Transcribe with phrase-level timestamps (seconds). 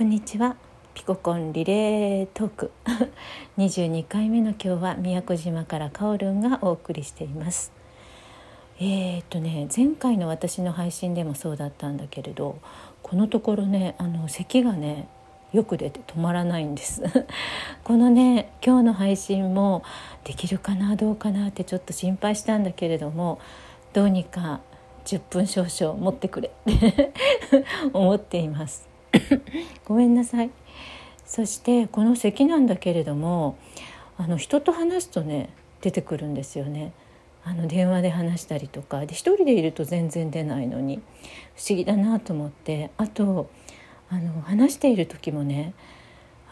[0.00, 0.56] こんにちは。
[0.94, 2.70] ピココンリレートーク。
[3.58, 7.70] 22回目の今日は宮古島からカオルンがお送りしています。
[8.80, 12.56] えー、っとね前回の私の配信でもそうだったんだけれど
[13.02, 15.06] このところねあの咳がね
[15.52, 17.02] よく出て止まらないんです。
[17.84, 19.82] このね今日の配信も
[20.24, 23.38] できるかなどうかなってちょっと心配したんだけれども
[23.92, 24.60] どうにか
[25.04, 27.12] 10分少々持ってくれって
[27.92, 28.89] 思っています。
[29.84, 30.50] ごめんなさい。
[31.26, 33.56] そしてこの咳なんだけれども
[34.16, 36.92] あの人と話すとね出てくるんですよね。
[37.44, 39.06] あの電話で話したりとか。
[39.06, 41.00] で一人でいると全然出ないのに。
[41.54, 42.90] 不思議だなと思って。
[42.96, 43.50] あと
[44.10, 45.72] あの話している時もね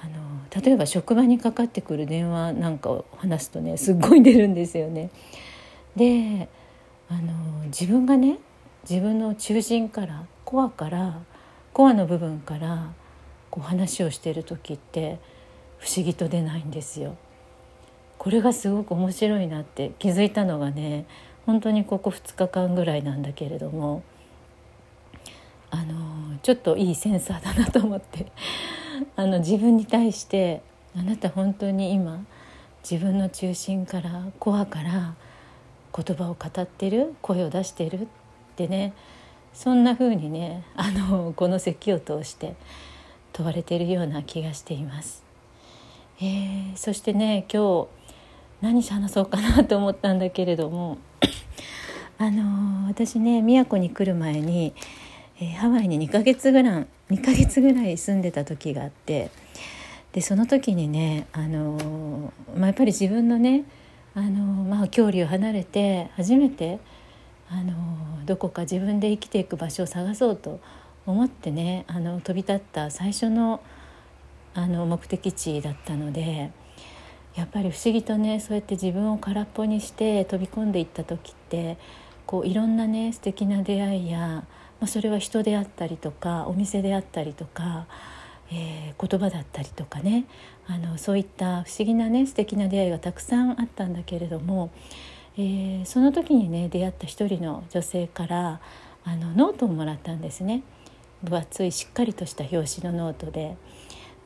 [0.00, 5.10] あの例えば職場にかかってくる電話なんかを話すとねすっごい出るんですよね。
[5.96, 6.48] で
[7.08, 8.38] あの自分がね
[8.88, 11.20] 自分の中心からコアから
[11.78, 12.92] コアの部分から
[13.50, 15.20] こう話をしている時って
[15.78, 17.16] 不思議と出ないんですよ。
[18.18, 21.06] これがすごく面白いなって気づいたのがね
[21.46, 24.02] 本当にここ2日間ぐらいなんだけれども
[25.70, 28.26] あのちょっといいセンサーだなと思って
[29.14, 30.62] あの自分に対して
[30.96, 32.24] あなた本当に今
[32.82, 35.14] 自分の中心からコアから
[35.96, 38.06] 言葉を語ってる声を出してるっ
[38.56, 38.94] てね
[39.58, 42.54] そんな風にねあのこの説を通して
[43.32, 45.24] 問われているような気がしています。
[46.20, 47.88] えー、そしてね今日
[48.60, 50.98] 何話そうかなと思ったんだけれども
[52.18, 54.74] あの私ね宮古に来る前に、
[55.40, 59.32] えー、ハワイに2ヶ月ぐらい2ヶ月ぐらい住んでた時があって
[60.12, 63.64] でその時にねあの、まあ、やっぱり自分のね
[64.14, 66.78] あの、まあ、距離を離れて初めて
[67.50, 67.72] あの
[68.26, 70.60] どこか自分で生きていく場所を探そうと
[71.06, 73.62] 思ってねあの飛び立った最初の
[74.54, 76.50] あの目的地だったので
[77.36, 81.78] やっぱり不思議とねそうやって自分を空っぽにして飛び込んでいった時って
[82.26, 84.46] こういろんなね素敵な出会いや、ま
[84.82, 87.86] あ、それは人であったりとかお店であったりとか、
[88.50, 90.24] えー、言葉だったりとかね
[90.66, 94.70] あのそういった不思議なね素敵な出会いがたくさんあったんだけれども
[95.40, 98.60] えー、その時にね出会った一人の女性から
[99.04, 100.64] あのノートをもらったんですね。
[101.22, 103.56] 分厚いしっかりとした表紙のノートで。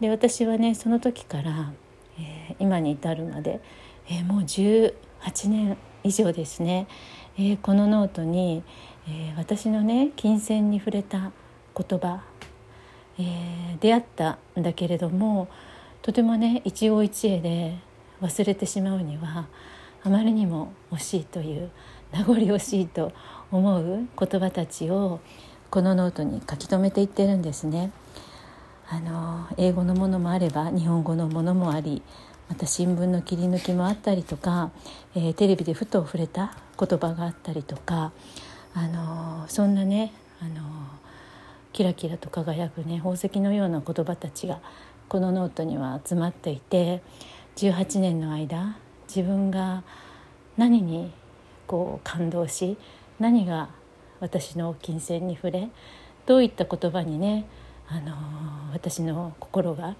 [0.00, 1.72] で私はねその時から、
[2.18, 3.60] えー、今に至るまで、
[4.08, 4.94] えー、もう18
[5.48, 6.88] 年以上ですね、
[7.38, 8.64] えこのノートに、
[9.08, 11.30] え私のね琴線に触れた
[11.76, 12.22] 言葉、
[13.20, 15.46] え出会ったんだけれども
[16.00, 17.78] とてもね一期一会で
[18.20, 19.46] 忘れてしまうには
[20.04, 21.70] あまりにも惜しいという
[22.12, 23.12] 名残惜しいと
[23.50, 25.20] 思う言葉たちを
[25.70, 27.92] このノートに書き留めていってるんですね。
[28.88, 32.02] あの英語のものもあれば日本語のものもあり
[32.50, 34.70] また新聞の切り抜きもあったりとか、
[35.14, 38.12] えー、テレビでふと触れた言葉があったりとか
[38.74, 40.12] あのそんなね
[40.42, 40.60] あの
[41.72, 44.60] キラキラと輝くね宝石のような言葉たちが
[45.08, 47.02] このノートには集まっていて
[47.56, 48.76] 18年の間
[49.14, 49.84] 自分が
[50.56, 51.12] 何に
[51.66, 52.78] こう感動し
[53.20, 53.68] 何が
[54.20, 55.68] 私の金銭に触れ
[56.24, 57.44] どういった言葉にね、
[57.88, 58.14] あの
[58.72, 59.96] 私の心が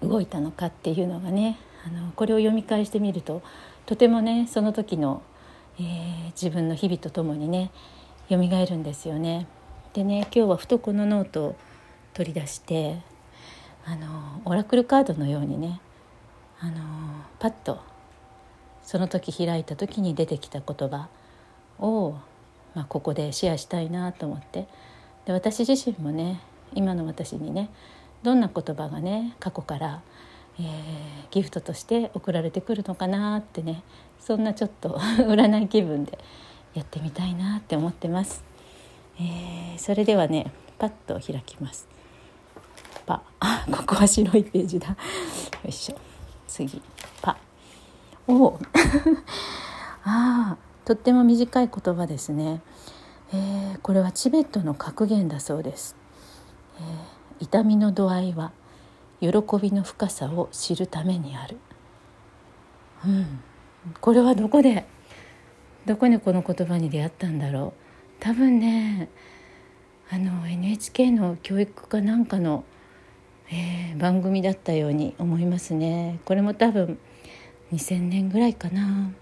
[0.00, 3.42] 動いたのかっていうのがねあのこれを読み返してみると
[3.84, 5.22] とてもねその時の、
[5.78, 7.70] えー、自分の日々とともにね
[8.28, 9.48] 蘇るんですよね。
[9.92, 11.56] でね今日はふとこのノートを
[12.14, 13.00] 取り出して
[13.84, 15.80] あのオラクルカードのようにね
[16.60, 16.74] あの
[17.38, 17.80] パッと
[18.82, 21.08] その時開いた時に出てきた言葉
[21.78, 22.16] を、
[22.74, 24.66] まあ、ここでシェアしたいなと思って
[25.26, 26.40] で私自身もね
[26.74, 27.70] 今の私にね
[28.22, 30.02] どんな言葉がね過去から、
[30.58, 30.66] えー、
[31.30, 33.82] ギフトとして送られてくるのかなってね
[34.18, 34.90] そんなちょっと
[35.24, 36.18] 占い気分で
[36.74, 38.44] やってみたいなって思ってます。
[39.18, 41.88] えー、それではねパッと開きます。
[43.06, 43.22] パ
[43.70, 44.96] ここは白いページだよ
[45.64, 46.09] いしょ。
[46.50, 46.82] 次。
[47.22, 47.36] パ。
[48.26, 48.58] お。
[50.02, 52.60] あとっても短い言葉ですね、
[53.32, 55.94] えー、これはチベットの格言だそうです、
[56.78, 58.50] えー、痛みの度合いは
[59.20, 59.28] 喜
[59.60, 61.58] びの深さを知るためにある。
[63.04, 63.40] うん。
[64.00, 64.86] これはどこで
[65.86, 67.82] どこにこの言葉に出会ったんだろう。
[68.18, 69.08] 多分ね
[70.10, 72.64] あの NHK の教育かなんかの
[73.52, 76.20] えー、番組だったように思いますね。
[76.24, 76.98] これも多分
[77.72, 79.12] 2000年ぐらいかな。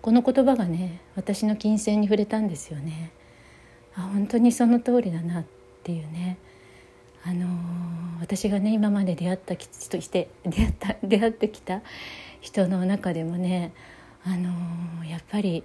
[0.00, 3.12] この言葉がね私の金銭に触れたんですよね。
[3.94, 5.44] あ本当にその通りだなっ
[5.82, 6.38] ていうね。
[7.22, 7.46] あの
[8.20, 11.82] 私がね今まで出会った人して出会った 出会ってきた
[12.40, 13.72] 人の中でもね
[14.24, 15.62] あのやっぱり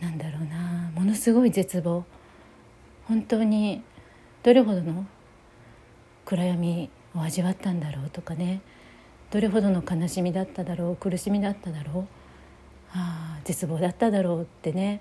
[0.00, 2.04] なんだろうなものすごい絶望。
[3.06, 3.82] 本当に
[4.42, 5.06] どれほどの
[6.30, 8.60] 暗闇を味わったんだろうとかね。
[9.32, 12.06] どれほどの悲しみだっただろう苦しみだっただろう。
[12.92, 15.00] あ絶望だっただろうってね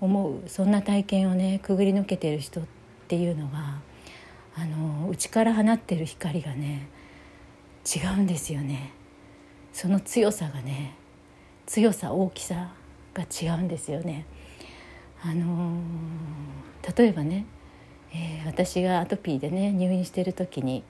[0.00, 0.48] 思う。
[0.48, 2.64] そんな体験をねくぐり抜けてる人っ
[3.06, 3.82] ていうのは
[4.56, 6.88] あの内から放ってる光がね
[7.84, 8.92] 違うんですよね。
[9.74, 10.94] その強さがね
[11.66, 12.72] 強さ大きさ
[13.12, 14.24] が違うんですよね。
[15.22, 15.76] あの
[16.96, 17.46] 例えばね、
[18.14, 20.84] えー、私がアトピーでね入院してる時に、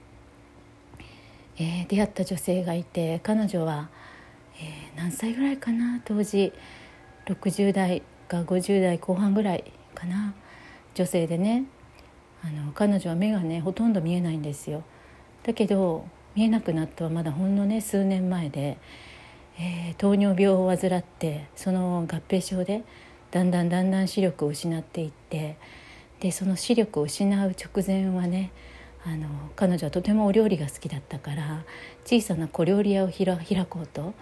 [1.57, 3.89] えー、出会った女性がいて彼女は、
[4.57, 6.53] えー、何歳ぐらいかな当時
[7.25, 10.33] 60代か50代後半ぐらいかな
[10.95, 11.65] 女性でね
[12.43, 14.83] あの彼女は目がねほとんど見えないんですよ。
[15.43, 16.05] だけど
[16.35, 18.77] 見えなくなったはまだほんのね数年前で、
[19.57, 22.83] えー、糖尿病を患ってその合併症で
[23.31, 25.57] だんだんだんだん視力を失っていって
[26.23, 28.53] でその視力を失う直前はね
[29.05, 29.27] あの
[29.57, 31.65] 彼女はとてもお料理が好きだったから
[32.05, 33.35] 小さな小料理屋を開
[33.65, 34.13] こうとも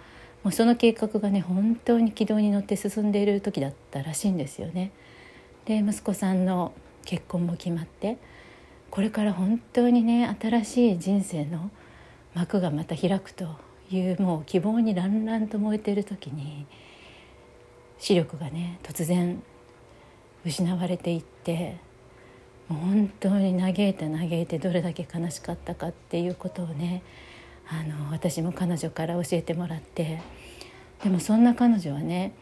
[0.46, 4.90] うその計画がね本当に軌道に乗って進んでいる時だったらしいんですよね。
[5.64, 6.72] で息子さんの
[7.04, 8.18] 結婚も決まって
[8.90, 11.70] これから本当にね新しい人生の
[12.34, 13.46] 幕がまた開くと
[13.92, 16.66] いうもう希望にらんらんと燃えている時に
[18.00, 19.40] 視力がね突然
[20.44, 21.76] 失われていって
[22.68, 27.02] 本当に嘆いて嘆いてどれだけ悲しかったかっていうことをね
[27.68, 30.20] あの私も彼女から教えてもらって
[31.02, 32.34] でもそんな彼女はね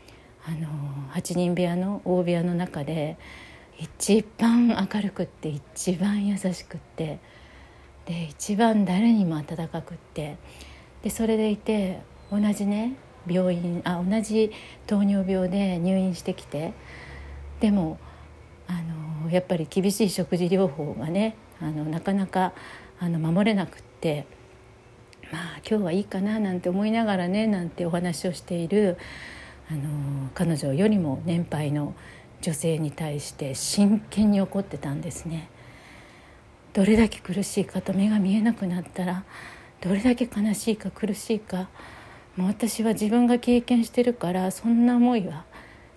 [0.46, 0.68] あの
[1.12, 3.16] 8人部屋の大部屋の中で
[3.78, 7.18] 一番明るくって一番優しくって
[8.06, 10.36] で一番誰にも温かくって
[11.02, 12.00] でそれでいて
[12.30, 12.96] 同じね
[13.26, 14.50] 病院あ同じ
[14.86, 16.72] 糖尿病で入院してきて
[17.60, 17.98] でも
[18.66, 18.99] あの
[19.30, 22.52] やっぱり厳しい食事療法がねあのなかなか
[22.98, 24.26] あの守れなくって
[25.32, 28.98] まあ今日はいいかななんて思いながらねなんてお話をしている
[29.70, 31.94] あの彼女よりも年配の
[32.40, 35.50] 女性に対して真剣に怒ってたんですね。
[36.72, 39.24] どれだけ苦しいかと目が見えなくなったら
[39.80, 41.68] どれだけ悲しいか苦しいか
[42.36, 45.44] もう私は自分が経験してるからそんな思いは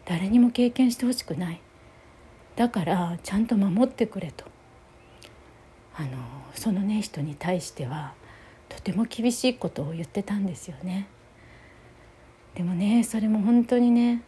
[0.06, 1.63] 誰にも経験してほしくない。
[2.56, 4.46] だからちゃんと守ってくれと
[5.96, 6.10] あの
[6.56, 8.14] そのね人に対しては
[8.70, 11.08] とても厳しいことを言ってたんですよね
[12.56, 14.24] でもねそれも本当にね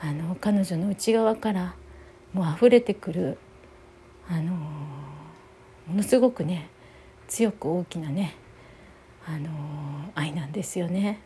[0.00, 1.74] あの彼女の内側から
[2.32, 3.38] もう溢れてくる
[4.28, 6.68] あのものすごくね
[7.28, 8.34] 強く大きなね
[9.26, 9.48] あの
[10.14, 11.20] 愛なんですよね。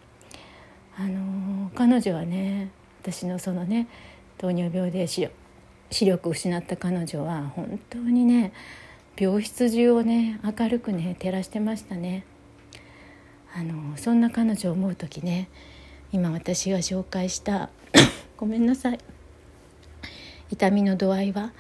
[0.96, 2.70] あの彼女はね
[3.02, 3.88] 私のそのね
[4.37, 5.06] 糖尿病で
[5.90, 8.52] 視力を失った彼女は本当にね
[9.17, 12.25] 病室中をね明るくね照らしてましたね。
[13.55, 15.49] あのそんな彼女を思う時ね
[16.12, 17.70] 今私が紹介した
[18.37, 18.99] ごめんなさい
[20.50, 21.52] 痛みの度合いは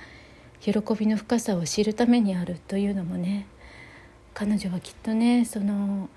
[0.60, 3.46] 喜びの深さを知るためにあるというのもね
[4.34, 6.08] 彼女はきっとねその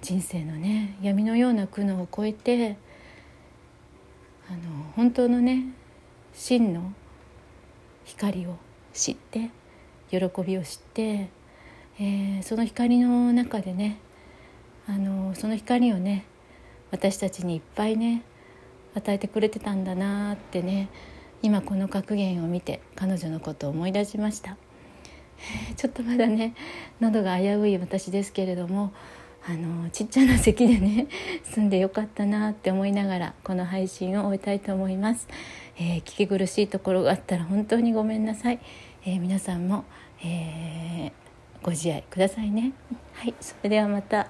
[0.00, 2.76] 人生のね闇のような苦悩を超えて
[4.48, 4.58] あの
[4.96, 5.66] 本当のね
[6.32, 6.92] 真の
[8.08, 8.56] 光を
[8.94, 9.50] 知って
[10.10, 11.28] 喜びを知って、
[12.00, 13.98] えー、その光の中でね
[14.86, 16.24] あのその光をね
[16.90, 18.22] 私たちにいっぱいね
[18.94, 20.88] 与えてくれてたんだなってね
[21.42, 24.56] 今この格言を見て彼女のことを思い出しました。
[25.76, 26.54] ちょっとまだね
[27.00, 28.92] 喉が危うい私ですけれども
[29.46, 31.06] あのちっちゃな席でね
[31.44, 35.26] 住んでよかったなって思いながらこの配信を終えたいと思います、
[35.78, 38.58] えー、聞き苦しいところがあったら本当にごめんなさい、
[39.04, 39.84] えー、皆さんも、
[40.22, 41.12] えー、
[41.62, 42.72] ご自愛くださいね。
[43.14, 44.28] はいそれではまた。